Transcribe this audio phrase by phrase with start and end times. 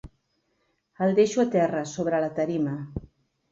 [1.09, 2.77] El deixo a terra sobre la tarima.